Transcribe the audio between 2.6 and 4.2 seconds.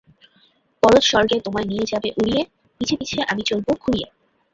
পিছে পিছে আমি চলব খুঁড়িয়ে।